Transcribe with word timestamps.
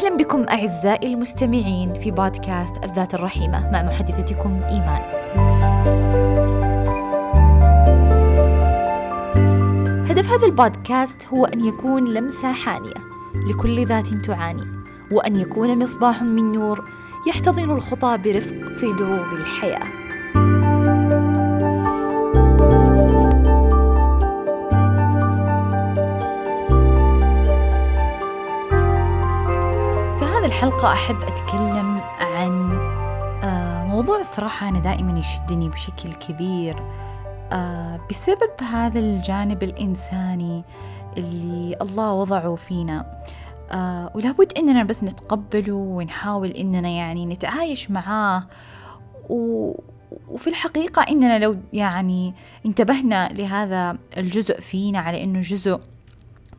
أهلا 0.00 0.16
بكم 0.16 0.44
أعزائي 0.48 1.14
المستمعين 1.14 1.94
في 1.94 2.10
بودكاست 2.10 2.84
الذات 2.84 3.14
الرحيمة 3.14 3.70
مع 3.70 3.82
محدثتكم 3.82 4.60
إيمان. 4.62 5.00
هدف 10.10 10.32
هذا 10.32 10.46
البودكاست 10.46 11.26
هو 11.26 11.44
أن 11.44 11.64
يكون 11.64 12.14
لمسة 12.14 12.52
حانية 12.52 12.94
لكل 13.34 13.86
ذات 13.86 14.08
تعاني، 14.08 14.66
وأن 15.12 15.36
يكون 15.36 15.78
مصباح 15.78 16.22
من 16.22 16.52
نور 16.52 16.88
يحتضن 17.26 17.70
الخطى 17.70 18.18
برفق 18.24 18.68
في 18.78 18.92
دروب 18.98 19.32
الحياة 19.32 19.99
الحلقة 30.50 30.92
أحب 30.92 31.16
أتكلم 31.22 32.00
عن 32.20 32.72
آه، 33.42 33.84
موضوع 33.84 34.18
الصراحة 34.18 34.68
أنا 34.68 34.78
دائما 34.78 35.18
يشدني 35.18 35.68
بشكل 35.68 36.12
كبير 36.12 36.82
آه، 37.52 38.00
بسبب 38.10 38.50
هذا 38.72 38.98
الجانب 38.98 39.62
الإنساني 39.62 40.64
اللي 41.16 41.76
الله 41.82 42.12
وضعه 42.12 42.54
فينا. 42.54 43.22
آه، 43.72 44.10
ولابد 44.14 44.52
إننا 44.58 44.84
بس 44.84 45.04
نتقبله 45.04 45.74
ونحاول 45.74 46.48
إننا 46.48 46.88
يعني 46.88 47.26
نتعايش 47.26 47.90
معاه. 47.90 48.46
و... 49.28 49.72
وفي 50.28 50.50
الحقيقة 50.50 51.02
إننا 51.02 51.38
لو 51.38 51.56
يعني 51.72 52.34
انتبهنا 52.66 53.28
لهذا 53.32 53.98
الجزء 54.16 54.60
فينا 54.60 54.98
على 54.98 55.22
إنه 55.22 55.40
جزء 55.40 55.80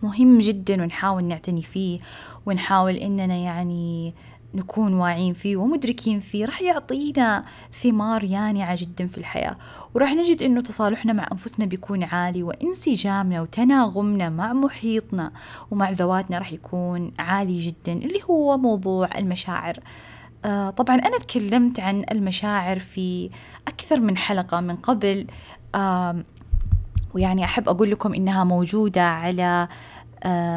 مهم 0.04 0.38
جدا 0.38 0.84
ونحاول 0.84 1.24
نعتني 1.24 1.62
فيه 1.62 2.00
ونحاول 2.46 2.96
إننا 2.96 3.36
يعني 3.36 4.14
نكون 4.54 4.94
واعيين 4.94 5.34
فيه 5.34 5.58
ومدركين 5.58 6.20
فيه. 6.20 6.46
راح 6.46 6.62
يعطينا 6.62 7.46
ثمار 7.74 8.24
يانعة 8.24 8.76
جدا 8.80 9.08
في 9.08 9.18
الحياة. 9.18 9.58
وراح 9.94 10.14
نجد 10.14 10.44
أنه 10.44 10.62
تصالحنا 10.62 11.14
مع 11.14 11.28
أنفسنا 11.32 11.66
بيكون 11.66 12.04
عالي 12.04 12.44
وانسجامنا 12.44 13.42
وتناغمنا 13.42 14.30
مع 14.30 14.54
محيطنا 14.54 15.32
ومع 15.72 15.90
ذواتنا 15.90 16.38
راح 16.38 16.54
يكون 16.54 17.12
عالي 17.20 17.60
جدا 17.60 17.94
اللي 17.94 18.20
هو 18.30 18.58
موضوع 18.58 19.10
المشاعر. 19.18 19.80
آه 20.46 20.70
طبعا 20.70 20.96
أنا 20.96 21.18
تكلمت 21.18 21.80
عن 21.80 22.06
المشاعر 22.12 22.80
في 22.80 23.30
أكثر 23.68 24.00
من 24.00 24.18
حلقة 24.18 24.60
من 24.60 24.76
قبل. 24.76 25.28
آه 25.76 26.24
ويعني 27.14 27.46
أحب 27.46 27.70
أقول 27.70 27.92
لكم 27.92 28.14
إنها 28.14 28.44
موجودة 28.44 29.04
على 29.04 29.68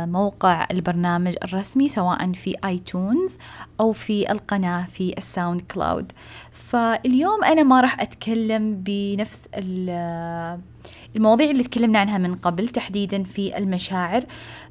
موقع 0.06 0.66
البرنامج 0.70 1.34
الرسمي 1.44 1.88
سواء 1.88 2.32
في 2.32 2.54
iTunes 2.64 3.38
أو 3.80 3.92
في 3.92 4.32
القناة 4.32 4.86
في 4.86 5.14
ال 5.18 5.60
SoundCloud. 5.60 6.12
فاليوم 6.52 7.44
أنا 7.44 7.62
ما 7.62 7.80
راح 7.80 8.00
أتكلم 8.00 8.82
بنفس 8.86 9.48
المواضيع 11.16 11.50
اللي 11.50 11.62
تكلمنا 11.62 11.98
عنها 11.98 12.18
من 12.18 12.34
قبل 12.34 12.68
تحديدا 12.68 13.22
في 13.22 13.58
المشاعر 13.58 14.24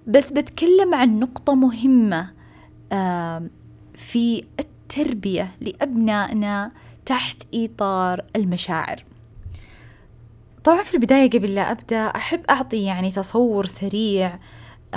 بس 0.07 0.31
بتكلم 0.31 0.93
عن 0.93 1.19
نقطة 1.19 1.55
مهمة 1.55 2.31
آه، 2.91 3.43
في 3.95 4.43
التربية 4.59 5.51
لأبنائنا 5.61 6.71
تحت 7.05 7.41
إطار 7.53 8.23
المشاعر. 8.35 9.03
طبعا 10.63 10.83
في 10.83 10.93
البداية 10.93 11.29
قبل 11.29 11.55
لا 11.55 11.71
أبدأ 11.71 12.05
أحب 12.05 12.41
أعطي 12.49 12.83
يعني 12.83 13.11
تصور 13.11 13.65
سريع 13.65 14.27
آه، 14.27 14.39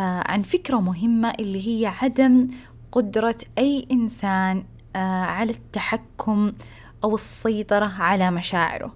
عن 0.02 0.42
فكرة 0.42 0.80
مهمة 0.80 1.30
اللي 1.41 1.69
هي 1.69 1.86
عدم 1.86 2.48
قدرة 2.92 3.39
أي 3.58 3.86
إنسان 3.92 4.64
آه، 4.96 5.24
على 5.24 5.51
التحكم 5.51 6.52
أو 7.05 7.14
السيطرة 7.14 7.92
على 7.98 8.30
مشاعره 8.30 8.95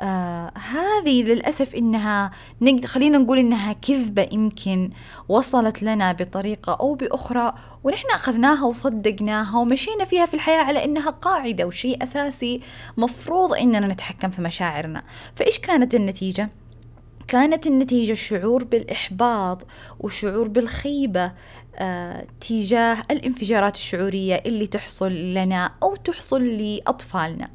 آه 0.00 0.52
هذه 0.58 1.22
للأسف 1.22 1.74
إنها 1.74 2.30
نقد 2.60 2.84
خلينا 2.84 3.18
نقول 3.18 3.38
إنها 3.38 3.72
كذبة 3.72 4.28
يمكن 4.32 4.90
وصلت 5.28 5.82
لنا 5.82 6.12
بطريقة 6.12 6.72
أو 6.80 6.94
بأخرى 6.94 7.54
ونحن 7.84 8.06
أخذناها 8.14 8.64
وصدقناها 8.64 9.58
ومشينا 9.58 10.04
فيها 10.04 10.26
في 10.26 10.34
الحياة 10.34 10.62
على 10.62 10.84
إنها 10.84 11.10
قاعدة 11.10 11.64
وشيء 11.64 12.02
أساسي 12.02 12.60
مفروض 12.96 13.52
إننا 13.52 13.86
نتحكم 13.86 14.30
في 14.30 14.42
مشاعرنا 14.42 15.02
فإيش 15.34 15.58
كانت 15.58 15.94
النتيجة؟ 15.94 16.50
كانت 17.28 17.66
النتيجة 17.66 18.12
الشعور 18.12 18.64
بالإحباط 18.64 19.66
وشعور 20.00 20.48
بالخيبة 20.48 21.32
آه 21.76 22.26
تجاه 22.40 22.96
الانفجارات 23.10 23.76
الشعورية 23.76 24.42
اللي 24.46 24.66
تحصل 24.66 25.12
لنا 25.12 25.72
أو 25.82 25.96
تحصل 25.96 26.44
لأطفالنا 26.44 27.48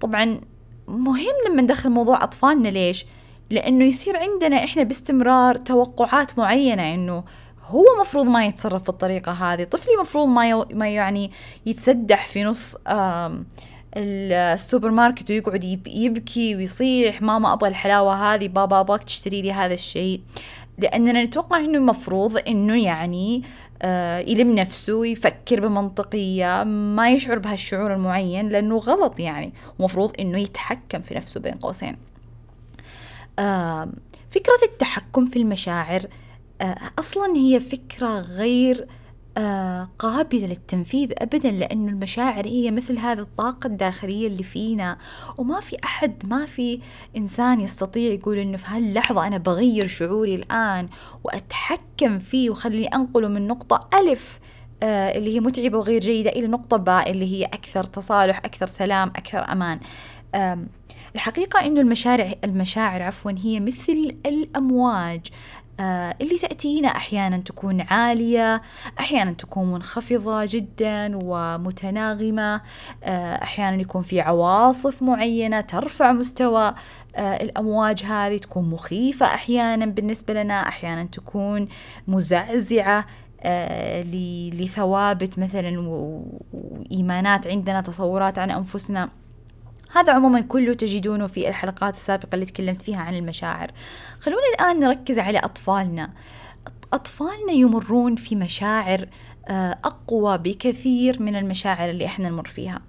طبعا 0.00 0.40
مهم 0.88 1.34
لما 1.48 1.62
ندخل 1.62 1.90
موضوع 1.90 2.24
أطفالنا 2.24 2.68
ليش؟ 2.68 3.06
لأنه 3.50 3.84
يصير 3.84 4.16
عندنا 4.16 4.64
إحنا 4.64 4.82
باستمرار 4.82 5.56
توقعات 5.56 6.38
معينة 6.38 6.94
إنه 6.94 7.24
هو 7.66 7.84
مفروض 8.00 8.26
ما 8.26 8.46
يتصرف 8.46 8.86
بالطريقة 8.86 9.32
هذه 9.32 9.64
طفلي 9.64 9.96
مفروض 10.00 10.28
ما, 10.28 10.64
ما 10.72 10.88
يعني 10.88 11.30
يتسدح 11.66 12.26
في 12.26 12.44
نص 12.44 12.76
السوبر 13.96 14.90
ماركت 14.90 15.30
ويقعد 15.30 15.64
يبكي 15.86 16.56
ويصيح 16.56 17.22
ماما 17.22 17.52
أبغى 17.52 17.68
الحلاوة 17.68 18.34
هذه 18.34 18.48
بابا 18.48 18.80
أبغاك 18.80 19.04
تشتري 19.04 19.42
لي 19.42 19.52
هذا 19.52 19.74
الشيء. 19.74 20.20
لأننا 20.78 21.24
نتوقع 21.24 21.58
إنه 21.58 21.78
المفروض 21.78 22.38
إنه 22.48 22.82
يعني 22.82 23.42
آه 23.82 24.18
يلم 24.18 24.54
نفسه 24.54 25.06
يفكر 25.06 25.68
بمنطقية 25.68 26.64
ما 26.64 27.10
يشعر 27.10 27.38
بهالشعور 27.38 27.94
المعين 27.94 28.48
لأنه 28.48 28.76
غلط 28.76 29.20
يعني. 29.20 29.52
ومفروض 29.78 30.12
إنه 30.20 30.38
يتحكم 30.38 31.02
في 31.02 31.14
نفسه 31.14 31.40
بين 31.40 31.54
قوسين. 31.54 31.96
آه 33.38 33.88
فكرة 34.30 34.58
التحكم 34.62 35.26
في 35.26 35.38
المشاعر 35.38 36.02
آه 36.60 36.76
أصلا 36.98 37.36
هي 37.36 37.60
فكرة 37.60 38.20
غير 38.20 38.80
آه، 38.80 38.86
قابلة 39.98 40.46
للتنفيذ 40.46 41.12
أبدا 41.18 41.50
لأنه 41.50 41.92
المشاعر 41.92 42.46
هي 42.46 42.70
مثل 42.70 42.98
هذه 42.98 43.18
الطاقة 43.18 43.66
الداخلية 43.66 44.26
اللي 44.26 44.42
فينا. 44.42 44.98
وما 45.38 45.60
في 45.60 45.76
أحد 45.84 46.26
ما 46.26 46.46
في 46.46 46.80
إنسان 47.16 47.60
يستطيع 47.60 48.12
يقول 48.12 48.38
إنه 48.38 48.56
في 48.56 48.64
هاللحظة 48.68 49.26
أنا 49.26 49.38
بغير 49.38 49.86
شعوري 49.86 50.34
الآن 50.34 50.88
وأتحكم 51.24 52.18
فيه 52.18 52.50
وخليني 52.50 52.86
أنقله 52.86 53.28
من 53.28 53.46
نقطة 53.46 53.88
ألف 54.00 54.40
آه 54.82 55.18
اللي 55.18 55.34
هي 55.34 55.40
متعبة 55.40 55.78
وغير 55.78 56.00
جيدة 56.00 56.30
إلى 56.30 56.46
نقطة 56.46 56.76
باء 56.76 57.10
اللي 57.10 57.32
هي 57.32 57.44
أكثر 57.44 57.82
تصالح 57.82 58.38
أكثر 58.38 58.66
سلام 58.66 59.08
أكثر 59.08 59.52
أمان. 59.52 59.80
الحقيقة 61.14 61.66
إنه 61.66 61.80
المشاعر 61.80 62.34
المشاعر 62.44 63.02
عفوا 63.02 63.32
هي 63.42 63.60
مثل 63.60 64.16
الأمواج. 64.26 65.20
آه، 65.20 65.55
اللي 65.80 66.38
تأتينا 66.38 66.88
أحيانا 66.88 67.36
تكون 67.36 67.80
عالية 67.80 68.62
أحيانا 69.00 69.32
تكون 69.32 69.72
منخفضة 69.72 70.44
جدا 70.44 71.18
ومتناغمة 71.22 72.60
آه، 73.04 73.42
أحيانا 73.42 73.80
يكون 73.80 74.02
في 74.02 74.20
عواصف 74.20 75.02
معينة 75.02 75.60
ترفع 75.60 76.12
مستوى 76.12 76.74
آه، 77.16 77.42
الأمواج 77.42 78.04
هذه 78.04 78.36
تكون 78.36 78.70
مخيفة 78.70 79.26
أحيانا 79.26 79.86
بالنسبة 79.86 80.34
لنا 80.34 80.68
أحيانا 80.68 81.04
تكون 81.04 81.68
مزعزعة 82.08 83.06
لثوابت 84.54 85.38
مثلا 85.38 85.80
وإيمانات 85.80 87.46
عندنا 87.46 87.80
تصورات 87.80 88.38
عن 88.38 88.50
أنفسنا. 88.50 89.08
هذا 89.92 90.12
عموما 90.12 90.40
كله 90.40 90.74
تجدونه 90.74 91.26
في 91.26 91.48
الحلقات 91.48 91.94
السابقة 91.94 92.28
اللي 92.34 92.46
تكلمت 92.46 92.82
فيها 92.82 93.00
عن 93.00 93.14
المشاعر. 93.14 93.70
خلونا 94.20 94.42
الآن 94.54 94.80
نركز 94.80 95.18
على 95.18 95.38
أطفالنا. 95.38 96.10
أطفالنا 96.92 97.52
يمرون 97.52 98.16
في 98.16 98.36
مشاعر 98.36 99.08
آه، 99.48 99.78
أقوى 99.84 100.38
بكثير 100.38 101.22
من 101.22 101.36
المشاعر 101.36 101.90
اللي 101.90 102.06
إحنا 102.06 102.28
نمر 102.28 102.48
فيها. 102.48 102.82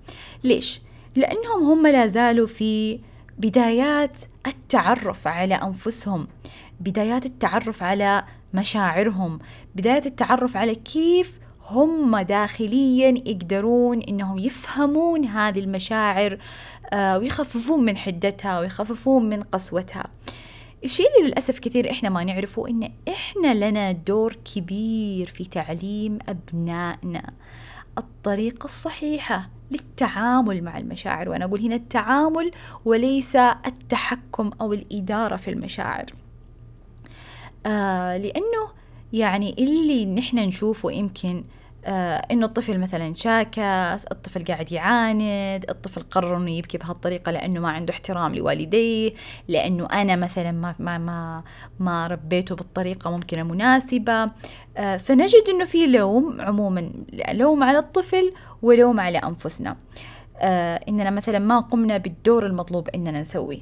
ليش؟ 0.44 0.82
لأنهم 1.16 1.64
هم 1.64 1.88
لا 1.88 2.08
زالوا 2.08 2.48
في 2.48 3.00
بدايات 3.38 4.18
التعرف 4.48 5.28
على 5.28 5.56
أنفسهم 5.56 6.28
بدايات 6.80 7.26
التعرف 7.26 7.84
على 7.84 8.24
مشاعرهم 8.54 9.40
بداية 9.76 10.06
التعرف 10.06 10.58
على 10.58 10.76
كيف 10.76 11.40
هم 11.70 12.20
داخليا 12.20 13.10
يقدرون 13.26 14.02
إنهم 14.02 14.40
يفهمون 14.40 15.26
هذه 15.26 15.60
المشاعر 15.60 16.38
آه، 16.94 17.18
ويخففون 17.18 17.86
من 17.86 17.98
حدتها 17.98 18.60
ويخففون 18.60 19.30
من 19.30 19.44
قسوتها. 19.44 20.06
الشيء 20.84 21.06
اللي 21.18 21.28
للأسف 21.28 21.60
كثير 21.60 21.92
إحنا 21.92 22.10
ما 22.10 22.24
نعرفه 22.24 22.68
إن 22.68 22.92
إحنا 23.10 23.70
لنا 23.70 23.92
دور 23.92 24.38
كبير 24.56 25.28
في 25.28 25.46
تعليم 25.46 26.20
أبنائنا. 26.30 27.32
الطريقة 27.98 28.66
الصحيحة 28.66 29.50
للتعامل 29.72 30.64
مع 30.64 30.78
المشاعر 30.78 31.30
وأنا 31.30 31.46
أقول 31.46 31.62
هنا 31.62 31.76
التعامل 31.76 32.52
وليس 32.86 33.36
التحكم 33.36 34.52
أو 34.62 34.74
الإدارة 34.74 35.36
في 35.36 35.50
المشاعر. 35.50 36.06
آه 37.66 38.18
لأنه 38.18 38.70
يعني 39.14 39.56
اللي 39.60 40.06
نحن 40.06 40.38
نشوفه 40.38 40.92
يمكن 40.92 41.44
إنه 41.86 42.46
الطفل 42.46 42.80
مثلا 42.80 43.14
شاكس 43.14 44.06
الطفل 44.06 44.46
قاعد 44.46 44.72
يعاند 44.72 45.66
الطفل 45.70 46.02
قرر 46.02 46.38
إنه 46.38 46.52
يبكي 46.52 46.78
بهالطريقة 46.78 47.32
لأنه 47.32 47.60
ما 47.60 47.70
عنده 47.72 47.94
احترام 47.94 48.36
لوالديه 48.36 49.14
لأنه 49.48 49.86
أنا 49.86 50.16
مثلا 50.16 50.52
ما 50.52 50.76
ما 50.80 50.98
ما, 50.98 51.44
ما 51.80 52.08
ربيته 52.08 52.56
بالطريقة 52.56 53.12
ممكن 53.12 53.40
المناسبه 53.40 54.28
آه 54.78 54.98
فنجد 54.98 55.44
إنه 55.50 55.66
في 55.66 55.88
لوم 55.88 56.42
عموما 56.42 56.92
لوم 57.32 57.64
على 57.64 57.78
الطفل 57.78 58.34
ولوم 58.62 59.00
على 59.00 59.18
أنفسنا. 59.18 59.78
آه 60.38 60.80
إننا 60.90 61.10
مثلا 61.10 61.40
ما 61.40 61.60
قمنا 61.60 61.98
بالدور 61.98 62.46
المطلوب 62.46 62.90
إننا 62.90 63.22
نسويه. 63.22 63.62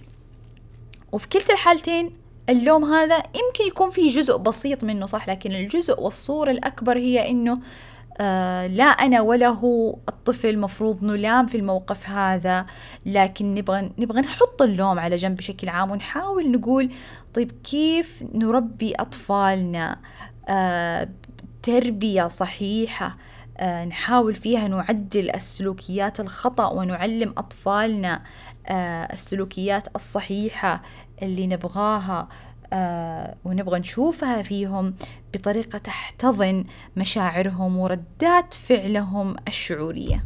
وفي 1.12 1.28
كلتا 1.30 1.54
الحالتين 1.54 2.12
اللوم 2.50 2.84
هذا 2.84 3.16
يمكن 3.16 3.68
يكون 3.68 3.90
فيه 3.90 4.12
جزء 4.12 4.38
بسيط 4.38 4.84
منه 4.84 5.06
صح 5.06 5.30
لكن 5.30 5.52
الجزء 5.52 6.02
والصورة 6.02 6.52
الأكبر 6.52 6.98
هي 6.98 7.30
إنه 7.30 7.60
آه 8.18 8.68
لا 8.68 8.84
أنا 8.84 9.22
ولا 9.22 9.48
هو 9.48 9.98
الطفل 10.10 10.60
مفروض 10.60 11.04
نلام 11.04 11.48
في 11.48 11.58
الموقف 11.58 12.10
هذا 12.10 12.66
لكن 13.06 13.54
نبغى 13.54 13.92
نبغى 13.98 14.22
نحط 14.22 14.62
اللوم 14.62 15.00
على 15.00 15.16
جنب 15.16 15.36
بشكل 15.38 15.70
عام 15.70 15.92
ونحاول 15.92 16.52
نقول 16.52 16.90
طيب 17.34 17.52
كيف 17.52 18.24
نربي 18.34 18.94
أطفالنا؟ 18.96 20.00
آه 20.50 21.10
تربية 21.64 22.28
صحيحة 22.28 23.18
آه 23.58 23.86
نحاول 23.86 24.36
فيها 24.36 24.68
نعدل 24.68 25.30
السلوكيات 25.36 26.20
الخطأ 26.20 26.68
ونعلم 26.72 27.34
أطفالنا 27.38 28.22
السلوكيات 29.14 29.88
الصحيحة 29.96 30.82
اللي 31.22 31.48
نبغاها. 31.48 32.28
آه 32.74 33.36
ونبغى 33.46 33.80
نشوفها 33.80 34.42
فيهم 34.42 34.94
بطريقة 35.34 35.78
تحتضن 35.78 36.66
مشاعرهم 36.98 37.78
وردات 37.78 38.54
فعلهم 38.54 39.36
الشعورية. 39.48 40.24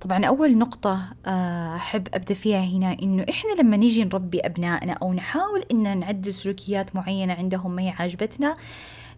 طبعا 0.00 0.24
أول 0.26 0.58
نقطة 0.58 1.00
آه، 1.26 1.76
أحب 1.76 2.08
أبدأ 2.14 2.34
فيها 2.34 2.60
هنا 2.60 2.96
إنه 3.02 3.26
إحنا 3.30 3.62
لما 3.62 3.76
نيجي 3.76 4.04
نربي 4.04 4.40
أبنائنا 4.40 4.92
أو 4.92 5.12
نحاول 5.12 5.64
إن 5.72 5.98
نعدل 5.98 6.32
سلوكيات 6.32 6.96
معينة 6.96 7.32
عندهم 7.34 7.76
ما 7.76 7.82
هي 7.82 7.88
عاجبتنا 7.90 8.54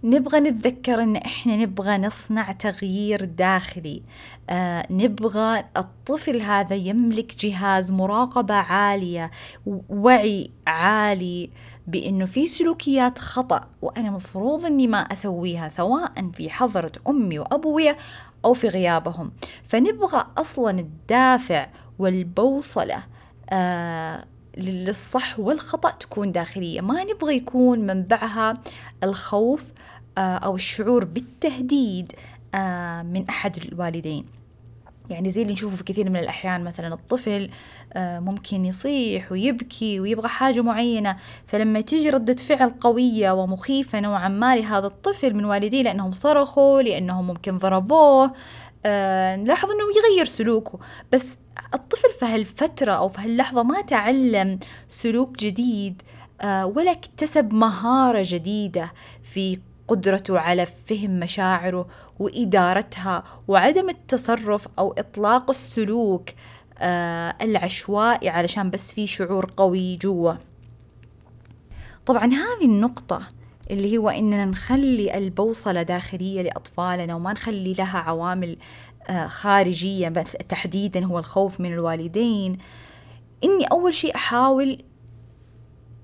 نبغى 0.05 0.41
نتذكر 0.41 1.03
إن 1.03 1.17
إحنا 1.17 1.57
نبغى 1.57 1.99
نصنع 1.99 2.53
تغيير 2.53 3.25
داخلي. 3.25 4.03
آه 4.51 4.87
نبغى 4.91 5.65
الطفل 5.77 6.41
هذا 6.41 6.75
يملك 6.77 7.37
جهاز 7.37 7.91
مراقبة 7.91 8.55
عالية 8.55 9.31
وعي 9.89 10.51
عالي 10.67 11.51
بأنه 11.88 12.25
في 12.25 12.46
سلوكيات 12.46 13.19
خطأ 13.19 13.69
وأنا 13.82 14.11
مفروض 14.11 14.64
إني 14.64 14.87
ما 14.87 14.99
أسويها 14.99 15.69
سواء 15.69 16.31
في 16.32 16.50
حضرة 16.50 16.93
أمي 17.08 17.38
وابوي 17.38 17.94
أو 18.44 18.55
في 18.55 18.69
غيابهم. 18.69 19.32
فنبغى 19.64 20.26
أصلا 20.38 20.70
الدافع 20.70 21.67
والبوصلة 21.99 23.02
آه 23.50 24.25
للصح 24.56 25.40
والخطأ 25.40 25.90
تكون 25.90 26.32
داخلية. 26.32 26.81
ما 26.81 27.05
نبغى 27.05 27.37
يكون 27.37 27.79
منبعها 27.79 28.55
الخوف 29.02 29.73
آه، 30.19 30.37
أو 30.37 30.55
الشعور 30.55 31.05
بالتهديد 31.05 32.12
آه، 32.55 33.02
من 33.02 33.29
أحد 33.29 33.56
الوالدين. 33.56 34.25
يعني 35.11 35.31
زي 35.31 35.43
اللي 35.43 35.53
نشوفه 35.53 35.77
في 35.77 35.85
كثير 35.85 36.11
من 36.11 36.17
الأحيان 36.17 36.65
مثلا 36.65 36.95
الطفل 36.95 37.51
آه، 37.93 38.19
ممكن 38.19 38.65
يصيح 38.65 39.33
ويبكي 39.33 40.01
ويبغى 40.01 40.29
حاجة 40.29 40.61
معينة 40.61 41.17
فلما 41.47 41.81
تيجي 41.81 42.11
ردة 42.11 42.37
فعل 42.37 42.71
قوية 42.71 43.31
ومخيفة 43.31 44.01
نوعا 44.01 44.29
ما 44.29 44.57
لهذا 44.57 44.87
الطفل 44.87 45.35
من 45.35 45.45
والديه 45.45 45.83
لأنهم 45.83 46.13
صرخوا 46.13 46.83
لأنهم 46.83 47.27
ممكن 47.27 47.59
ضربوه 47.59 48.33
نلاحظ 49.37 49.71
أنه 49.71 49.85
يغير 49.97 50.25
سلوكه. 50.25 50.79
بس 51.13 51.37
الطفل 51.75 52.13
في 52.21 52.25
هالفترة 52.27 52.93
أو 52.93 53.09
في 53.09 53.21
هاللحظة 53.21 53.63
ما 53.63 53.81
تعلم 53.81 54.59
سلوك 54.89 55.39
جديد 55.39 56.03
ولا 56.45 56.93
اكتسب 56.93 57.55
مهارة 57.55 58.23
جديدة 58.27 58.93
في 59.23 59.59
قدرته 59.88 60.38
على 60.38 60.67
فهم 60.67 61.20
مشاعره 61.20 61.88
وإدارتها 62.19 63.25
وعدم 63.49 63.88
التصرف 63.88 64.69
أو 64.79 64.93
إطلاق 64.93 65.50
السلوك 65.50 66.29
آه 66.79 67.35
العشوائي 67.43 68.29
علشان 68.29 68.70
بس 68.70 68.93
في 68.93 69.06
شعور 69.06 69.50
قوي 69.56 69.96
جوا. 69.96 70.35
طبعا 72.06 72.25
هذه 72.25 72.64
النقطة 72.64 73.23
اللي 73.70 73.99
هو 73.99 74.08
إننا 74.08 74.44
نخلي 74.44 75.19
البوصلة 75.19 75.82
داخلية 75.82 76.43
لأطفالنا 76.43 77.14
وما 77.14 77.32
نخلي 77.32 77.73
لها 77.73 77.99
عوامل 77.99 78.56
آه 79.08 79.26
خارجية 79.26 80.08
تحديدا 80.49 81.05
هو 81.05 81.19
الخوف 81.19 81.61
من 81.61 81.73
الوالدين. 81.73 82.58
إني 83.44 83.64
أول 83.64 83.94
شيء 83.94 84.14
أحاول 84.14 84.79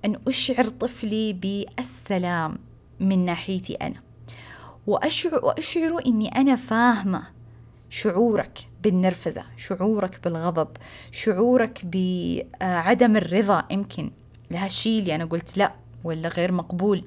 أن 0.04 0.16
أشعر 0.28 0.64
طفلي 0.64 1.32
بالسلام. 1.32 2.58
من 3.05 3.25
ناحيتي 3.25 3.75
أنا. 3.75 4.03
وأشعر 4.87 5.45
وأشعر 5.45 6.03
إني 6.06 6.29
أنا 6.29 6.56
فاهمة 6.56 7.23
شعورك 7.91 8.59
بالنرفزة 8.83 9.45
شعورك 9.56 10.21
بالغضب 10.25 10.69
شعورك 11.11 11.85
بعدم 11.85 13.17
الرضا 13.17 13.65
يمكن. 13.71 14.11
لهالشيء 14.51 15.01
اللي 15.01 15.15
أنا 15.15 15.25
قلت 15.25 15.59
لا 15.59 15.75
ولا 16.05 16.29
غير 16.29 16.53
مقبول. 16.53 17.05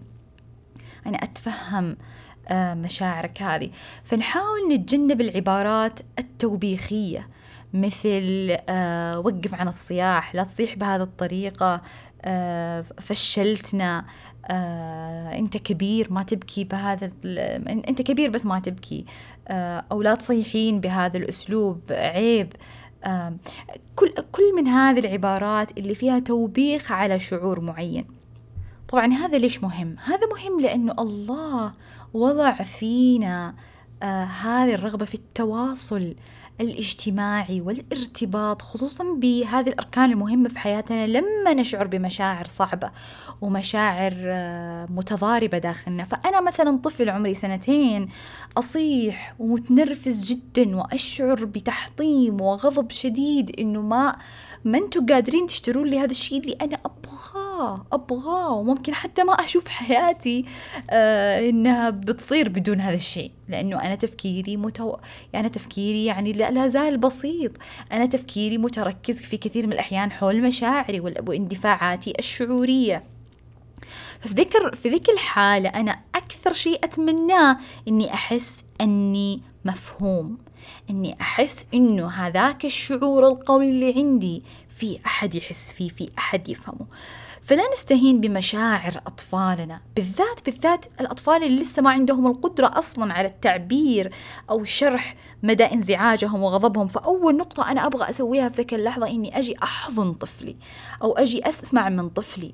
أنا 1.06 1.18
أتفهم 1.18 1.98
آه، 2.48 2.74
مشاعرك 2.74 3.42
هذه. 3.42 3.70
فنحاول 4.04 4.74
نتجنب 4.74 5.22
العبارات 5.22 6.00
التوبيخية 6.20 7.28
مثل 7.74 8.58
آه 8.70 9.20
وقف 9.20 9.54
عن 9.54 9.68
الصياح 9.68 10.36
لا 10.36 10.44
تصيح 10.44 10.76
بهذه 10.76 11.04
الطريقة 11.04 11.82
آه 12.22 12.82
فشلتنا 12.82 14.06
آه 14.46 15.38
انت 15.38 15.58
كبير 15.58 16.14
ما 16.14 16.24
تبكي 16.24 16.64
بهذا 16.64 17.12
انت 17.68 18.02
كبير 18.02 18.30
بس 18.30 18.46
ما 18.46 18.60
تبكي 18.60 19.06
أو 19.92 20.02
لا 20.02 20.16
تصيحين 20.16 20.80
بهذا 20.80 21.18
الأسلوب 21.18 21.82
عيب 21.90 22.54
كل 23.96 24.14
كل 24.32 24.56
من 24.56 24.68
هذه 24.68 25.00
العبارات 25.00 25.78
اللي 25.78 25.96
فيها 25.96 26.20
توبيخ 26.20 26.92
على 26.92 27.20
شعور 27.20 27.60
معين. 27.60 28.06
طبعا 28.88 29.14
هذا 29.14 29.38
ليش 29.38 29.64
مهم؟ 29.64 29.96
هذا 30.06 30.28
مهم 30.28 30.60
لأنه 30.60 30.94
الله 31.00 31.74
وضع 32.14 32.52
فينا 32.52 33.56
هذه 34.42 34.74
الرغبة 34.74 35.06
في 35.06 35.16
التواصل. 35.16 36.16
الاجتماعي 36.62 37.62
والارتباط 37.62 38.62
خصوصا 38.62 39.04
بهذه 39.04 39.70
الأركان 39.70 40.12
المهمة 40.12 40.50
في 40.50 40.60
حياتنا 40.60 41.08
لما 41.08 41.54
نشعر 41.54 41.88
بمشاعر 41.88 42.46
صعبة 42.46 42.92
ومشاعر 43.42 44.14
آه، 44.18 44.88
متضاربة 44.90 45.58
داخلنا. 45.58 46.04
فأنا 46.04 46.42
مثلا 46.42 46.78
طفل 46.78 47.10
عمري 47.10 47.36
سنتين 47.36 48.10
أصيح 48.58 49.36
ومتنرفز 49.40 50.26
جدا 50.34 50.76
وأشعر 50.76 51.46
بتحطيم 51.46 52.42
وغضب 52.42 52.92
شديد 52.92 53.60
إنه 53.60 53.82
ما 53.82 54.16
ما 54.66 54.78
أنتم 54.78 55.06
قادرين 55.06 55.48
تشترون 55.48 55.88
لي 55.88 56.00
هذا 56.00 56.12
الشيء 56.12 56.40
اللي 56.40 56.58
أنا 56.62 56.78
أبغاه. 56.86 57.47
أبغاه 57.92 58.52
وممكن 58.52 58.94
حتى 58.94 59.24
ما 59.24 59.34
أشوف 59.34 59.68
حياتي 59.68 60.46
آه 60.90 61.50
إنها 61.50 61.90
بتصير 61.90 62.50
بدون 62.50 62.82
هذا 62.82 62.96
الشيء. 62.96 63.32
لأنه 63.50 63.82
أنا 63.82 63.96
تفكيري 63.96 64.58
متو... 64.58 64.98
يعني 65.34 65.50
تفكيري 65.50 66.06
يعني 66.06 66.32
لا, 66.32 66.52
لا 66.52 66.68
زال 66.68 66.98
بسيط. 66.98 67.52
أنا 67.92 68.06
تفكيري 68.06 68.58
متركز 68.58 69.22
في 69.22 69.38
كثير 69.38 69.68
من 69.68 69.74
الأحيان 69.74 70.12
حول 70.12 70.42
مشاعري 70.42 71.00
وإندفاعاتي 71.00 72.14
الشعورية. 72.20 73.04
ففي 74.20 74.34
ذكر 74.34 74.76
في 74.76 74.90
ذيك 74.90 75.10
الحالة 75.10 75.70
أنا 75.70 76.00
أكثر 76.16 76.54
شيء 76.54 76.80
أتمناه 76.84 77.58
إني 77.88 78.14
أحس 78.14 78.64
أني 78.82 79.42
مفهوم. 79.66 80.38
إني 80.90 81.18
أحس 81.22 81.66
إنه 81.74 82.08
هذاك 82.08 82.66
الشعور 82.66 83.28
القوي 83.28 83.70
اللي 83.70 83.94
عندي 83.94 84.44
في 84.70 85.00
أحد 85.06 85.36
يحس 85.36 85.72
فيه 85.72 85.90
في 85.90 86.10
أحد 86.18 86.50
يفهمه. 86.50 86.86
فلا 87.48 87.64
نستهين 87.74 88.22
بمشاعر 88.22 89.02
أطفالنا 89.08 89.82
بالذات 89.96 90.46
بالذات 90.46 90.86
الأطفال 91.02 91.44
اللي 91.44 91.62
لسه 91.62 91.82
ما 91.82 91.90
عندهم 91.90 92.28
القدرة 92.28 92.72
أصلا 92.80 93.14
على 93.14 93.28
التعبير 93.28 94.12
أو 94.50 94.64
شرح 94.64 95.16
مدى 95.44 95.64
انزعاجهم 95.64 96.44
وغضبهم. 96.44 96.88
فأول 96.88 97.38
نقطة 97.38 97.72
أنا 97.72 97.86
أبغى 97.86 98.10
أسويها 98.10 98.50
في 98.50 98.56
ذيك 98.58 98.74
اللحظه 98.74 99.08
إني 99.08 99.40
أجي 99.40 99.56
أحضن 99.64 100.14
طفلي 100.14 100.58
أو 101.02 101.18
أجي 101.18 101.50
أسمع 101.50 101.90
من 101.90 102.10
طفلي. 102.10 102.54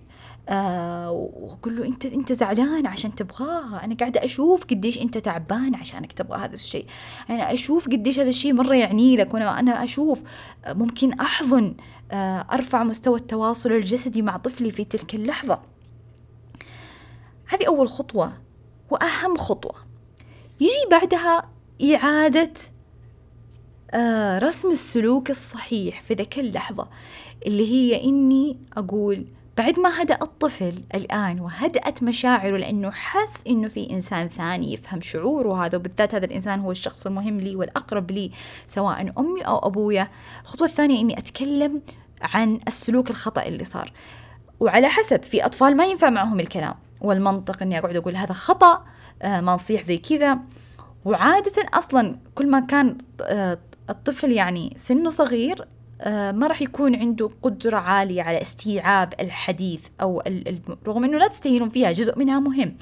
آه 0.50 1.12
وأقول 1.12 1.78
له 1.78 1.86
انت 1.86 2.06
أنت 2.06 2.34
زعلان 2.34 2.88
عشان 2.88 3.16
تبغاها 3.16 3.84
أنا 3.86 3.96
قاعدة 3.96 4.26
أشوف 4.26 4.66
قديش 4.66 5.02
أنت 5.02 5.18
تعبان 5.18 5.76
عشانك 5.76 6.12
تبغى 6.12 6.40
هذا 6.40 6.54
الشيء. 6.54 6.86
أنا 7.30 7.54
أشوف 7.54 7.88
قديش 7.88 8.20
هذا 8.20 8.30
الشيء 8.30 8.54
مرة 8.54 8.76
يعني 8.76 9.16
لك 9.16 9.34
وأنا 9.34 9.60
أنا 9.60 9.84
أشوف 9.84 10.24
ممكن 10.68 11.14
أحضن 11.14 11.76
آه 12.12 12.46
أرفع 12.52 12.84
مستوى 12.84 13.20
التواصل 13.20 13.72
الجسدي 13.72 14.22
مع 14.22 14.38
طفلي 14.38 14.72
في 14.72 14.84
تلك 14.84 15.16
اللحظة. 15.16 15.60
هذه 17.48 17.68
أول 17.68 17.88
خطوة 17.90 18.34
وأهم 18.90 19.38
خطوة. 19.38 19.76
يجي 20.60 20.88
بعدها 20.92 21.50
إعادة 21.96 22.54
آه 23.92 24.40
رسم 24.40 24.72
السلوك 24.72 25.30
الصحيح 25.30 26.02
في 26.02 26.14
ذاك 26.14 26.40
اللحظة 26.40 26.88
اللي 27.46 27.72
هي 27.72 28.04
إني 28.04 28.58
أقول 28.78 29.26
بعد 29.58 29.80
ما 29.80 30.02
هدأ 30.02 30.18
الطفل 30.22 30.74
الآن 30.96 31.40
وهدأت 31.40 32.04
مشاعره 32.04 32.58
لأنه 32.58 32.92
حس 32.92 33.44
إنه 33.48 33.68
في 33.68 33.92
إنسان 33.92 34.28
ثاني 34.28 34.74
يفهم 34.74 35.02
شعوره 35.02 35.66
هذا 35.66 35.78
وبالذات 35.78 36.16
هذا 36.16 36.26
الإنسان 36.26 36.60
هو 36.60 36.72
الشخص 36.72 37.06
المهم 37.06 37.40
لي 37.40 37.56
والأقرب 37.56 38.12
لي 38.12 38.32
سواء 38.68 39.02
أمي 39.20 39.42
أو 39.42 39.58
أبويا. 39.58 40.08
الخطوة 40.44 40.68
الثانية 40.68 41.02
إني 41.02 41.18
أتكلم 41.18 41.82
عن 42.22 42.60
السلوك 42.68 43.10
الخطأ 43.10 43.44
اللي 43.44 43.64
صار. 43.64 43.92
وعلى 44.60 44.90
حسب 44.90 45.24
في 45.24 45.46
أطفال 45.46 45.78
ما 45.78 45.86
ينفع 45.86 46.10
معهم 46.10 46.40
الكلام 46.40 46.76
والمنطق 47.02 47.62
إني 47.62 47.80
أقعد 47.80 47.96
أقول 47.96 48.16
هذا 48.16 48.34
خطأ 48.34 48.86
آه 49.22 49.42
ما 49.42 49.54
نصيح 49.54 49.82
زي 49.82 49.98
كذا. 49.98 50.40
وعادة 51.06 51.64
أصلا 51.74 52.16
كل 52.36 52.50
ما 52.50 52.60
كان 52.60 52.98
آه 53.22 53.60
الطفل 53.90 54.32
يعني 54.32 54.74
سنه 54.78 55.10
صغير 55.10 55.68
ما 56.08 56.48
راح 56.48 56.62
يكون 56.62 56.96
عنده 56.96 57.30
قدرة 57.42 57.78
عالية 57.78 58.22
على 58.22 58.42
استيعاب 58.42 59.14
الحديث 59.20 59.82
أو 60.02 60.24
رغم 60.88 61.04
أنه 61.04 61.18
لا 61.18 61.28
تستهينون 61.28 61.70
فيها 61.70 61.92
جزء 61.92 62.20
منها 62.20 62.40
مهم. 62.40 62.76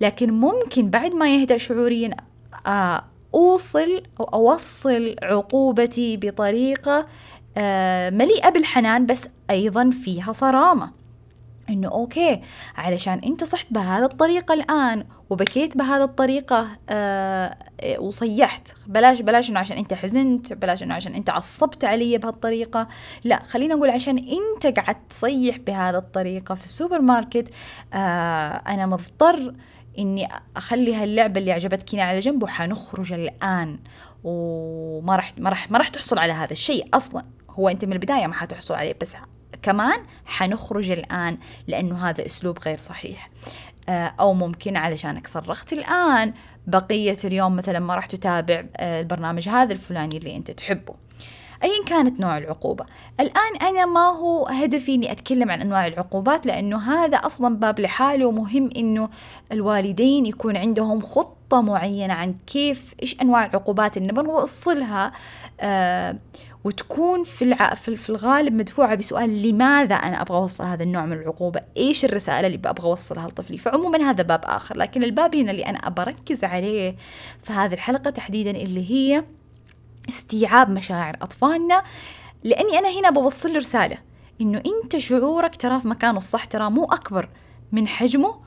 لكن 0.00 0.32
ممكن 0.32 0.90
بعد 0.90 1.14
ما 1.14 1.34
يهدأ 1.34 1.56
شعوريا 1.56 2.16
آه، 2.66 3.04
أوصل 3.34 4.02
أو 4.20 4.24
أوصل 4.24 5.16
عقوبتي 5.22 6.16
بطريقة 6.16 7.06
آه، 7.56 8.10
مليئة 8.10 8.48
بالحنان 8.48 9.06
بس 9.06 9.28
أيضا 9.50 9.90
فيها 9.90 10.32
صرامة. 10.32 10.99
إنه 11.70 11.88
okay 11.88 12.40
علشان 12.76 13.18
أنت 13.18 13.44
صحت 13.44 13.66
بهذا 13.70 14.04
الطريقة 14.04 14.54
الآن 14.54 15.04
وبكيت 15.30 15.76
بهذا 15.76 16.04
الطريقة 16.04 16.66
آه 16.90 17.56
وصيحت 17.98 18.72
بلاش 18.86 19.20
بلاش 19.20 19.50
إنه 19.50 19.60
عشان 19.60 19.76
أنت 19.76 19.94
حزنت 19.94 20.52
بلاش 20.52 20.82
إنه 20.82 20.94
عشان 20.94 21.14
أنت 21.14 21.30
عصبت 21.30 21.84
علي 21.84 22.18
بهالطريقة. 22.18 22.88
لا 23.24 23.42
خلينا 23.42 23.74
نقول 23.74 23.90
عشان 23.90 24.18
أنت 24.18 24.78
قعدت 24.78 25.10
تصيح 25.10 25.56
بهذا 25.56 25.98
الطريقة 25.98 26.54
في 26.54 26.64
السوبر 26.64 27.00
ماركت 27.00 27.50
آه 27.92 27.96
أنا 28.56 28.86
مضطر 28.86 29.54
إني 29.98 30.28
أخلي 30.56 30.94
هاللعبة 30.94 31.40
اللي 31.40 31.52
عجبتك 31.52 31.98
على 31.98 32.18
جنب 32.18 32.42
وحنخرج 32.42 33.12
الآن. 33.12 33.78
وما 34.24 35.16
راح 35.16 35.32
ما 35.38 35.50
راح 35.50 35.70
ما 35.70 35.78
راح 35.78 35.88
تحصل 35.88 36.18
على 36.18 36.32
هذا 36.32 36.52
الشيء 36.52 36.88
أصلا. 36.94 37.24
هو 37.50 37.68
أنت 37.68 37.84
من 37.84 37.92
البداية 37.92 38.26
ما 38.26 38.34
حتحصل 38.34 38.74
عليه 38.74 38.94
بس 39.00 39.16
كمان 39.62 39.98
حنخرج 40.26 40.90
الآن 40.90 41.38
لأنه 41.68 42.08
هذا 42.08 42.26
أسلوب 42.26 42.58
غير 42.58 42.76
صحيح. 42.76 43.30
آه، 43.88 44.14
أو 44.20 44.34
ممكن 44.34 44.76
علشانك 44.76 45.26
صرخت 45.26 45.72
الآن 45.72 46.32
بقية 46.66 47.18
اليوم 47.24 47.56
مثلا 47.56 47.78
ما 47.78 47.94
راح 47.94 48.06
تتابع 48.06 48.64
آه، 48.76 49.00
البرنامج 49.00 49.48
هذا 49.48 49.72
الفلاني 49.72 50.16
اللي 50.16 50.36
أنت 50.36 50.50
تحبه. 50.50 50.94
ايا 51.64 51.84
كانت 51.86 52.20
نوع 52.20 52.38
العقوبة. 52.38 52.84
الآن 53.20 53.56
أنا 53.62 53.86
ما 53.86 54.06
هو 54.08 54.46
هدفي 54.46 54.94
إني 54.94 55.12
أتكلم 55.12 55.50
عن 55.50 55.60
أنواع 55.60 55.86
العقوبات 55.86 56.46
لأنه 56.46 56.78
هذا 56.78 57.16
أصلا 57.16 57.56
باب 57.56 57.80
لحاله 57.80 58.26
ومهم 58.26 58.70
إنه 58.76 59.10
الوالدين 59.52 60.26
يكون 60.26 60.56
عندهم 60.56 61.00
خطة 61.00 61.60
معينة 61.60 62.14
عن 62.14 62.34
كيف 62.46 62.94
إيش 63.02 63.20
أنواع 63.22 63.46
العقوبات 63.46 63.96
اللي 63.96 64.08
نبغى 64.08 64.24
نوصلها 64.24 65.12
آه 65.60 66.16
وتكون 66.64 67.24
في 67.24 67.42
الع... 67.42 67.74
في 67.74 68.10
الغالب 68.10 68.52
مدفوعة 68.52 68.94
بسؤال 68.94 69.42
لماذا 69.42 69.94
أنا 69.94 70.22
أبغى 70.22 70.36
أوصل 70.38 70.64
هذا 70.64 70.82
النوع 70.82 71.06
من 71.06 71.12
العقوبة؟ 71.12 71.60
إيش 71.76 72.04
الرسالة 72.04 72.46
اللي 72.46 72.60
أبغى 72.64 72.86
أوصلها 72.86 73.28
لطفلي؟ 73.28 73.58
فعموما 73.58 74.10
هذا 74.10 74.22
باب 74.22 74.40
آخر، 74.44 74.76
لكن 74.76 75.02
الباب 75.02 75.34
هنا 75.34 75.50
اللي 75.50 75.66
أنا 75.66 75.78
ابى 75.78 76.02
أركز 76.02 76.44
عليه 76.44 76.96
في 77.38 77.52
هذه 77.52 77.74
الحلقة 77.74 78.10
تحديدا 78.10 78.50
اللي 78.50 78.90
هي 78.90 79.24
استيعاب 80.08 80.70
مشاعر 80.70 81.16
أطفالنا 81.22 81.82
لأني 82.44 82.78
أنا 82.78 82.88
هنا 82.88 83.10
بوصل 83.10 83.48
له 83.48 83.56
رسالة 83.56 83.96
إنه 84.40 84.62
أنت 84.66 84.96
شعورك 84.96 85.56
تراه 85.56 85.78
في 85.78 85.88
مكانه 85.88 86.18
الصح 86.18 86.44
ترى 86.44 86.70
مو 86.70 86.84
أكبر 86.84 87.28
من 87.72 87.88
حجمه 87.88 88.40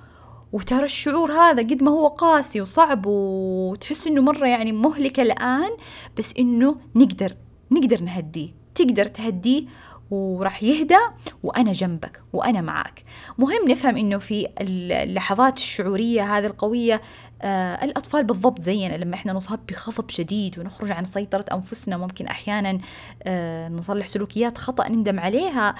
وترى 0.51 0.86
الشعور 0.86 1.32
هذا 1.32 1.62
قد 1.62 1.84
ما 1.84 1.91
هو 1.91 2.08
قاسي 2.08 2.62
وصعب 2.62 3.05
وتحس 3.05 4.08
إنه 4.08 4.22
مرة 4.22 4.48
يعني 4.48 4.72
مهلك 4.72 5.20
الآن 5.20 5.70
بس 6.17 6.34
إنه 6.39 6.75
نقدر 6.96 7.36
نقدر 7.72 8.01
نهديه 8.01 8.50
تقدر 8.75 9.05
تهديه 9.05 9.65
وراح 10.12 10.63
يهدى 10.63 10.98
وأنا 11.43 11.72
جنبك 11.72 12.24
وأنا 12.34 12.62
معك 12.62 13.03
مهم 13.38 13.70
نفهم 13.70 13.98
إنه 13.98 14.17
في 14.17 14.48
اللحظات 14.62 15.58
الشعورية 15.58 16.38
هذه 16.38 16.46
القوية 16.46 17.01
آه 17.41 17.86
الأطفال 17.86 18.24
بالضبط 18.24 18.62
زينا. 18.62 18.98
لما 18.98 19.15
إحنا 19.15 19.34
نصاب 19.34 19.60
بغضب 19.70 20.10
شديد 20.10 20.60
ونخرج 20.60 20.91
عن 20.91 21.03
سيطرة 21.03 21.46
أنفسنا 21.53 21.98
ممكن 21.98 22.27
أحيانا 22.27 22.77
آه 23.24 23.70
نصلح 23.70 24.08
سلوكيات 24.08 24.58
خطأ 24.58 24.89
نندم 24.89 25.20
عليها. 25.20 25.75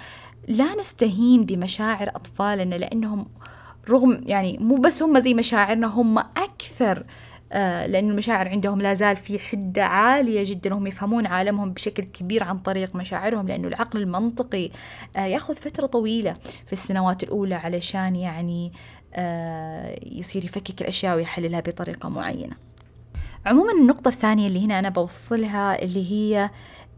لا 0.48 0.76
نستهين 0.76 1.46
بمشاعر 1.46 2.10
أطفالنا 2.10 2.76
لأنهم 2.76 3.26
رغم 3.90 4.22
يعني 4.26 4.58
مو 4.62 4.76
بس 4.76 5.04
هم 5.04 5.20
زي 5.20 5.34
مشاعرنا 5.34 5.88
هم 5.88 6.18
أكثر 6.18 6.98
آه، 6.98 7.06
لأن 7.88 8.10
المشاعر 8.10 8.48
عندهم 8.48 8.82
لا 8.82 8.94
زال 8.94 9.18
في 9.18 9.40
حدة 9.40 9.84
عالية 9.86 10.44
جدا. 10.46 10.74
وهم 10.74 10.88
يفهمون 10.88 11.26
عالمهم 11.26 11.74
بشكل 11.74 12.04
كبير 12.04 12.44
عن 12.44 12.60
طريق 12.60 12.96
مشاعرهم 12.96 13.48
لأنه 13.48 13.68
العقل 13.68 14.02
المنطقي 14.02 14.70
آه، 15.18 15.26
يأخذ 15.26 15.56
فترة 15.56 15.86
طويلة 15.86 16.34
في 16.66 16.74
السنوات 16.74 17.24
الأولى 17.24 17.56
علشان 17.56 18.16
يعني 18.16 18.72
آه، 19.14 20.00
يصير 20.06 20.46
يفكك 20.46 20.82
الأشياء 20.82 21.16
ويحللها 21.16 21.60
بطريقة 21.60 22.10
معينة. 22.10 22.56
عموما 23.46 23.72
النقطة 23.74 24.10
الثانية 24.10 24.48
اللي 24.48 24.66
هنا 24.66 24.80
أنا 24.80 24.90
بوصلها 24.90 25.84
اللي 25.84 26.12
هي 26.12 26.50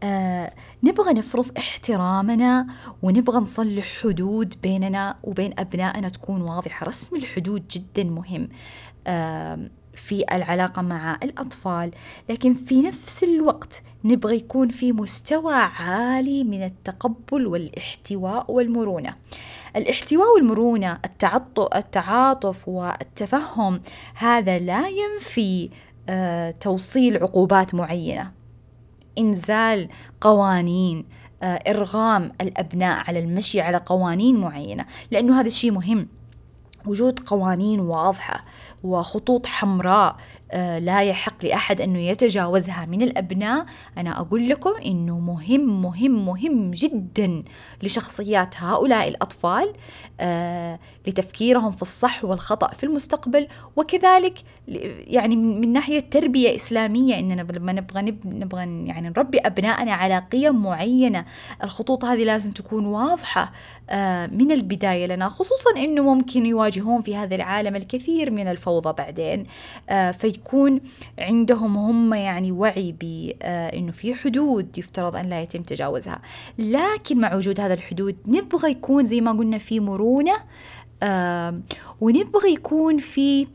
آه 0.02 0.52
نبغى 0.82 1.12
نفرض 1.12 1.58
احترامنا 1.58 2.66
ونبغى 3.02 3.38
نصلح 3.38 3.84
حدود 4.02 4.54
بيننا 4.62 5.16
وبين 5.22 5.52
أبنائنا 5.58 6.08
تكون 6.08 6.42
واضحة. 6.42 6.86
رسم 6.86 7.16
الحدود 7.16 7.68
جدا 7.68 8.04
مهم. 8.04 8.48
آه 9.06 9.70
في 9.96 10.24
العلاقة 10.32 10.82
مع 10.82 11.18
الأطفال 11.22 11.90
لكن 12.28 12.54
في 12.54 12.82
نفس 12.82 13.24
الوقت 13.24 13.82
نبغى 14.04 14.36
يكون 14.36 14.68
في 14.68 14.92
مستوى 14.92 15.54
عالي 15.54 16.44
من 16.44 16.64
التقبل 16.64 17.46
والاحتواء 17.46 18.52
والمرونة. 18.52 19.14
الاحتواء 19.76 20.34
والمرونة 20.34 20.98
التعاطف 21.76 22.68
والتفهم 22.68 23.80
هذا 24.14 24.58
لا 24.58 24.88
ينفي 24.88 25.70
آه، 26.08 26.50
توصيل 26.50 27.16
عقوبات 27.16 27.74
معينة. 27.74 28.32
إنزال 29.18 29.88
قوانين 30.20 31.04
آه، 31.42 31.58
إرغام 31.68 32.32
الأبناء 32.40 33.04
على 33.08 33.18
المشي 33.18 33.60
على 33.60 33.76
قوانين 33.76 34.36
معينة 34.36 34.84
لأنه 35.10 35.40
هذا 35.40 35.46
الشيء 35.46 35.70
مهم. 35.70 36.08
وجود 36.86 37.20
قوانين 37.20 37.80
واضحة 37.80 38.44
وخطوط 38.84 39.46
حمراء 39.46 40.16
لا 40.54 41.02
يحق 41.02 41.44
لأحد 41.44 41.80
أنه 41.80 41.98
يتجاوزها. 41.98 42.86
من 42.86 43.02
الأبناء 43.02 43.66
أنا 43.98 44.20
أقول 44.20 44.48
لكم 44.48 44.70
أنه 44.86 45.18
مهم 45.18 45.82
مهم 45.82 46.26
مهم 46.26 46.70
جدا 46.70 47.42
لشخصيات 47.82 48.54
هؤلاء 48.58 49.08
الأطفال 49.08 49.72
آه، 50.20 50.78
لتفكيرهم 51.06 51.70
في 51.70 51.82
الصح 51.82 52.24
والخطأ 52.24 52.68
في 52.74 52.84
المستقبل 52.84 53.48
وكذلك 53.76 54.38
يعني 55.06 55.36
من 55.36 55.72
ناحية 55.72 56.00
تربية 56.00 56.56
إسلامية 56.56 57.18
إننا 57.18 57.42
لما 57.42 57.72
نبغى 57.72 58.02
نبغى 58.24 58.62
يعني 58.86 59.08
نربي 59.08 59.38
أبنائنا 59.38 59.92
على 59.92 60.18
قيم 60.32 60.62
معينة. 60.62 61.24
الخطوط 61.64 62.04
هذه 62.04 62.24
لازم 62.24 62.50
تكون 62.50 62.86
واضحة 62.86 63.52
آه، 63.90 64.26
من 64.26 64.52
البداية 64.52 65.06
لنا 65.06 65.28
خصوصا 65.28 65.70
أنه 65.76 66.02
ممكن 66.02 66.46
يواجهون 66.46 67.02
في 67.02 67.16
هذا 67.16 67.34
العالم 67.34 67.76
الكثير 67.76 68.30
من 68.30 68.48
الفوضى 68.48 68.92
بعدين. 68.92 69.46
في 69.88 70.35
يكون 70.36 70.80
عندهم 71.18 71.76
هم 71.76 72.14
يعني 72.14 72.52
وعي 72.52 72.92
بأنه 72.92 73.92
في 73.92 74.14
حدود 74.14 74.78
يفترض 74.78 75.16
أن 75.16 75.26
لا 75.26 75.42
يتم 75.42 75.62
تجاوزها. 75.62 76.22
لكن 76.58 77.20
مع 77.20 77.34
وجود 77.34 77.60
هذا 77.60 77.74
الحدود 77.74 78.16
نبغى 78.26 78.70
يكون 78.70 79.04
زي 79.04 79.20
ما 79.20 79.32
قلنا 79.32 79.58
في 79.58 79.80
مرونة 79.80 80.36
ونبغى 82.00 82.52
يكون 82.52 82.98
في 82.98 83.46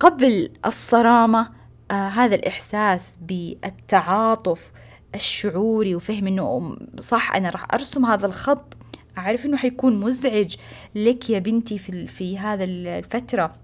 قبل 0.00 0.50
الصرامة 0.66 1.48
آه 1.90 2.08
هذا 2.08 2.34
الإحساس 2.34 3.18
بالتعاطف 3.22 4.72
الشعوري 5.14 5.94
وفهم 5.94 6.26
إنه 6.26 6.76
صح 7.00 7.34
أنا 7.34 7.50
راح 7.50 7.66
أرسم 7.74 8.04
هذا 8.04 8.26
الخط. 8.26 8.76
أعرف 9.18 9.46
إنه 9.46 9.56
حيكون 9.56 10.00
مزعج 10.00 10.56
لك 10.94 11.30
يا 11.30 11.38
بنتي 11.38 11.78
في 11.78 12.06
في 12.06 12.38
هذا 12.38 12.64
الفترة. 12.64 13.54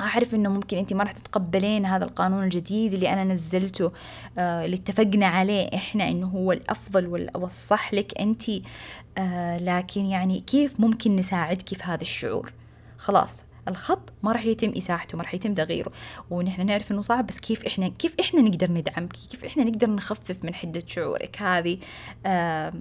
أعرف 0.00 0.34
إنه 0.34 0.48
ممكن 0.48 0.78
أنت 0.78 0.92
ما 0.92 1.04
راح 1.04 1.12
تتقبلين 1.12 1.86
هذا 1.86 2.04
القانون 2.04 2.44
الجديد 2.44 2.94
اللي 2.94 3.12
أنا 3.12 3.24
نزلته 3.24 3.92
آه 4.38 4.64
اللي 4.64 4.76
اتفقنا 4.76 5.26
عليه 5.26 5.68
إحنا 5.74 6.08
إنه 6.08 6.26
هو 6.26 6.52
الأفضل 6.52 7.30
والصح 7.34 7.94
لك 7.94 8.20
أنت 8.20 8.42
آه 9.18 9.58
لكن 9.58 10.04
يعني 10.06 10.40
كيف 10.40 10.80
ممكن 10.80 11.16
نساعدك 11.16 11.68
في 11.68 11.82
هذا 11.82 12.02
الشعور؟ 12.02 12.52
خلاص 12.98 13.44
الخط 13.68 14.12
ما 14.22 14.32
راح 14.32 14.44
يتم 14.46 14.72
إساحته 14.76 15.18
ما 15.18 15.22
راح 15.22 15.34
يتم 15.34 15.54
تغييره 15.54 15.92
ونحن 16.30 16.66
نعرف 16.66 16.92
إنه 16.92 17.02
صعب 17.02 17.26
بس 17.26 17.40
كيف 17.40 17.66
إحنا 17.66 17.88
كيف 17.88 18.14
إحنا 18.20 18.40
نقدر 18.40 18.72
ندعمك 18.72 19.12
كيف 19.12 19.44
إحنا 19.44 19.64
نقدر 19.64 19.90
نخفف 19.90 20.44
من 20.44 20.54
حدة 20.54 20.82
شعورك 20.86 21.42
هذه؟ 21.42 21.78
آه 22.26 22.72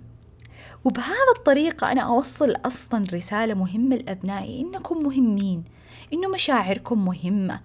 وبهذا 0.85 1.31
الطريقة 1.37 1.91
أنا 1.91 2.01
أوصل 2.01 2.55
أصلا 2.65 3.05
رسالة 3.13 3.53
مهمة 3.53 3.95
لأبنائي 3.95 4.61
إنكم 4.61 5.03
مهمين. 5.03 5.63
إنه 6.13 6.27
مشاعركم 6.29 7.05
مهمة. 7.05 7.61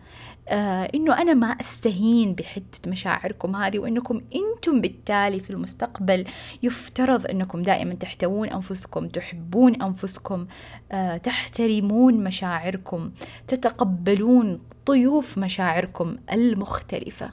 آه 0.48 0.90
إنه 0.94 1.22
أنا 1.22 1.34
ما 1.34 1.46
أستهين 1.46 2.34
بحتة 2.34 2.90
مشاعركم 2.90 3.56
هذه 3.56 3.78
وإنكم 3.78 4.20
أنتم 4.34 4.80
بالتالي 4.80 5.40
في 5.40 5.50
المستقبل 5.50 6.24
يفترض 6.62 7.26
أنكم 7.26 7.62
دائما 7.62 7.94
تحتوون 7.94 8.48
أنفسكم 8.48 9.08
تحبون 9.08 9.82
أنفسكم 9.82 10.46
آه 10.92 11.16
تحترمون 11.16 12.24
مشاعركم 12.24 13.10
تتقبلون 13.48 14.60
طيوف 14.86 15.38
مشاعركم 15.38 16.16
المختلفة. 16.32 17.30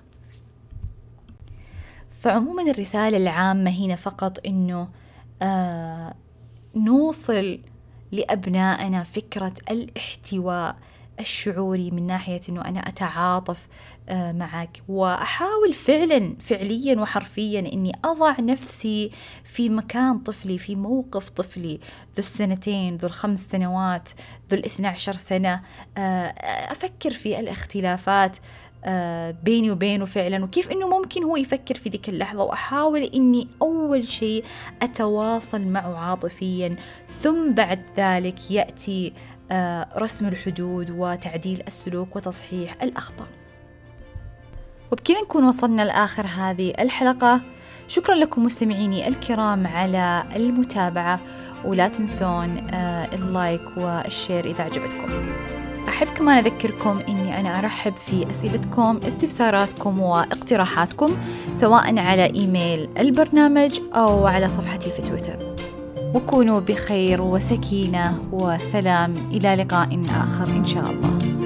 فعموما 2.09 2.63
الرسالة 2.71 3.17
العامة 3.17 3.71
هنا 3.71 3.95
فقط 3.95 4.45
إنه 4.45 4.89
آه 5.41 6.13
نوصل 6.75 7.59
لأبنائنا 8.11 9.03
فكرة 9.03 9.53
الاحتواء. 9.71 10.75
الشعوري 11.21 11.91
من 11.91 12.07
ناحية 12.07 12.39
أنه 12.49 12.61
أنا 12.61 12.79
أتعاطف 12.79 13.67
آه 14.09 14.31
معك. 14.31 14.83
وأحاول 14.87 15.73
فعلا 15.73 16.35
فعليا 16.39 16.99
وحرفيا 17.01 17.59
أني 17.59 17.91
أضع 18.05 18.39
نفسي 18.39 19.11
في 19.43 19.69
مكان 19.69 20.19
طفلي 20.19 20.57
في 20.57 20.75
موقف 20.75 21.29
طفلي 21.29 21.73
ذو 22.15 22.19
السنتين 22.19 22.97
ذو 22.97 23.07
الخمس 23.07 23.49
سنوات 23.49 24.09
ذو 24.51 24.57
الاثنى 24.57 24.87
عشر 24.87 25.13
سنة. 25.13 25.61
آه 25.97 26.27
أفكر 26.71 27.11
في 27.11 27.39
الاختلافات 27.39 28.37
آه 28.83 29.31
بيني 29.43 29.71
وبينه 29.71 30.05
فعلا 30.05 30.43
وكيف 30.43 30.71
إنه 30.71 30.87
ممكن 30.87 31.23
هو 31.23 31.37
يفكر 31.37 31.75
في 31.75 31.89
ذيك 31.89 32.09
اللحظة. 32.09 32.43
وأحاول 32.43 33.03
إني 33.03 33.47
أول 33.61 34.07
شيء 34.07 34.43
أتواصل 34.81 35.61
معه 35.61 35.97
عاطفيا 35.97 36.75
ثم 37.09 37.51
بعد 37.51 37.81
ذلك 37.97 38.51
يأتي 38.51 39.13
رسم 39.97 40.27
الحدود 40.27 40.89
وتعديل 40.89 41.63
السلوك 41.67 42.15
وتصحيح 42.15 42.75
الأخطاء. 42.83 43.27
وبكذا 44.91 45.21
نكون 45.21 45.43
وصلنا 45.43 45.81
لآخر 45.81 46.25
هذه 46.25 46.73
الحلقة. 46.79 47.41
شكرا 47.87 48.15
لكم 48.15 48.43
مستمعيني 48.43 49.07
الكرام 49.07 49.67
على 49.67 50.23
المتابعة 50.35 51.19
ولا 51.65 51.87
تنسون 51.87 52.69
آه 52.73 53.15
ال 53.15 53.28
like 53.28 53.77
وال 53.77 53.97
share 53.97 54.45
إذا 54.45 54.63
عجبتكم. 54.63 55.09
أحب 55.87 56.07
كمان 56.07 56.37
أذكركم 56.37 56.99
أني 57.09 57.39
أنا 57.39 57.59
أرحب 57.59 57.93
في 57.93 58.31
أسئلتكم 58.31 58.99
استفساراتكم 59.07 60.01
واقتراحاتكم 60.01 61.17
سواء 61.53 61.99
على 61.99 62.25
إيميل 62.35 62.89
البرنامج 62.99 63.79
أو 63.95 64.27
على 64.27 64.49
صفحتي 64.49 64.89
في 64.89 65.01
تويتر. 65.01 65.50
وكونوا 66.13 66.59
بخير 66.59 67.21
وسكينة 67.21 68.21
وسلام. 68.31 69.29
إلى 69.31 69.55
لقاء 69.55 70.01
آخر 70.09 70.49
إن 70.49 70.67
شاء 70.67 70.91
الله. 70.91 71.40